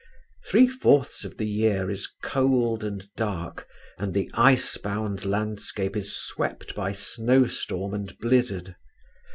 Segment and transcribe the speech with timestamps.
[0.47, 3.67] Three fourths of the year is cold and dark,
[3.99, 8.75] and the ice bound landscape is swept by snowstorm and blizzard.